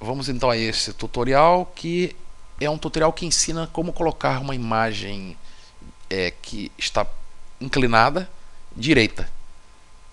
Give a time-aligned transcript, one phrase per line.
[0.00, 2.14] vamos então a esse tutorial que
[2.60, 5.36] é um tutorial que ensina como colocar uma imagem
[6.10, 7.06] é, que está
[7.60, 8.28] inclinada
[8.74, 9.28] direita.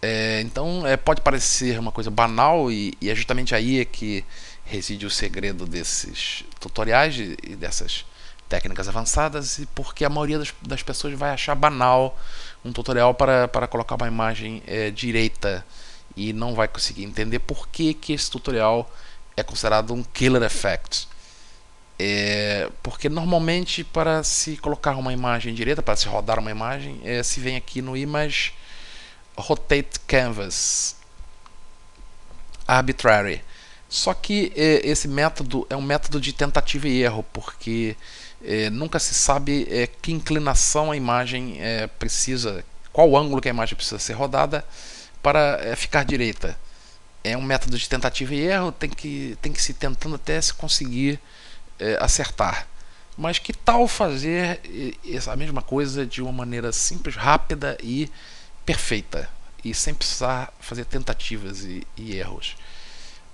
[0.00, 4.24] É, então é, pode parecer uma coisa banal e, e, é justamente aí é que
[4.64, 8.04] reside o segredo desses tutoriais e, dessas
[8.48, 12.16] técnicas avançadas e porque a maioria das, das, pessoas vai achar banal
[12.64, 15.64] um tutorial para, para colocar uma imagem é, direita
[16.16, 18.90] e não vai conseguir entender por que, que esse tutorial
[19.36, 21.08] é considerado um killer effect.
[21.98, 27.22] É, porque normalmente para se colocar uma imagem direita, para se rodar uma imagem, é,
[27.22, 28.52] se vem aqui no Image
[29.36, 30.96] Rotate Canvas
[32.66, 33.42] Arbitrary.
[33.88, 37.96] Só que é, esse método é um método de tentativa e erro, porque
[38.44, 43.52] é, nunca se sabe é, que inclinação a imagem é, precisa, qual ângulo que a
[43.52, 44.64] imagem precisa ser rodada
[45.22, 46.58] para ficar direita.
[47.26, 50.54] É um método de tentativa e erro, tem que, tem que se tentando até se
[50.54, 51.18] conseguir
[51.76, 52.68] é, acertar.
[53.18, 54.60] Mas que tal fazer
[55.04, 58.08] essa mesma coisa de uma maneira simples, rápida e
[58.64, 59.28] perfeita,
[59.64, 62.54] e sem precisar fazer tentativas e, e erros?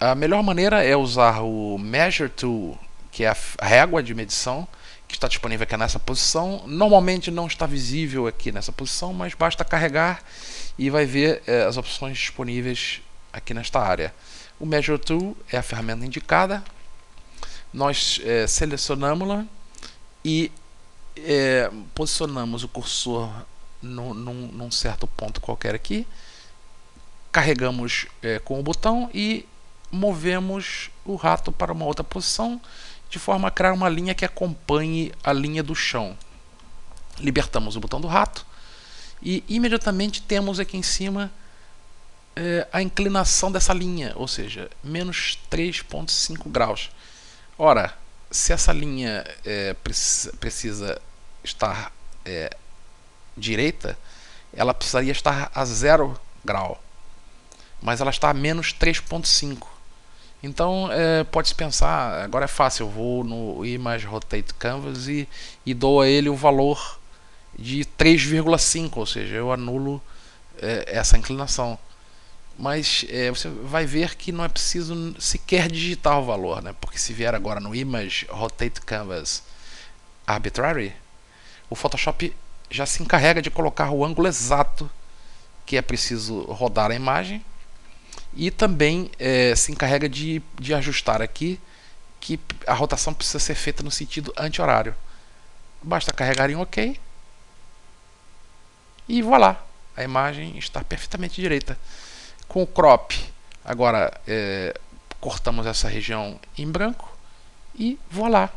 [0.00, 2.78] A melhor maneira é usar o Measure Tool,
[3.12, 4.66] que é a régua de medição,
[5.06, 6.64] que está disponível aqui nessa posição.
[6.66, 10.22] Normalmente não está visível aqui nessa posição, mas basta carregar
[10.78, 13.02] e vai ver é, as opções disponíveis
[13.34, 14.14] aqui nesta área.
[14.58, 16.62] O Measure Tool é a ferramenta indicada.
[17.72, 19.44] Nós é, selecionamos-la
[20.24, 20.50] e
[21.16, 23.28] é, posicionamos o cursor
[23.82, 26.06] no, num, num, certo ponto qualquer aqui.
[27.32, 28.06] Carregamos
[28.44, 29.44] com o botão e
[29.90, 32.60] movemos o rato para uma outra posição
[33.10, 36.16] de forma a criar uma linha que acompanhe a linha do chão.
[37.18, 38.46] Libertamos o botão do rato
[39.20, 41.32] e imediatamente temos aqui em cima
[42.36, 46.90] é, a inclinação dessa linha, ou seja, menos 3,5 graus.
[47.56, 47.94] Ora,
[48.30, 49.74] se essa linha é,
[50.40, 51.00] precisa
[51.42, 51.92] estar
[52.24, 52.56] é,
[53.36, 53.96] direita,
[54.52, 56.82] ela precisaria estar a zero grau,
[57.80, 59.66] mas ela está a menos 3,5.
[60.42, 65.28] Então é, pode-se pensar, agora é fácil, eu vou no Image Rotate Canvas e,
[65.64, 67.00] e dou a ele o valor
[67.58, 70.02] de 3,5, ou seja, eu anulo
[70.60, 71.78] é, essa inclinação.
[72.56, 76.74] Mas é, você vai ver que não é preciso sequer digitar o valor, né?
[76.80, 79.42] porque se vier agora no Image Rotate Canvas
[80.26, 80.94] Arbitrary,
[81.68, 82.34] o Photoshop
[82.70, 84.88] já se encarrega de colocar o ângulo exato
[85.66, 87.44] que é preciso rodar a imagem
[88.34, 91.60] e também é, se encarrega de, de ajustar aqui
[92.20, 94.94] que a rotação precisa ser feita no sentido anti-horário.
[95.82, 96.98] Basta carregar em OK
[99.08, 99.62] e voilà,
[99.96, 101.78] a imagem está perfeitamente direita.
[102.54, 103.16] Com o crop,
[103.64, 104.78] agora é,
[105.18, 107.10] cortamos essa região em branco
[107.74, 108.48] e voilà,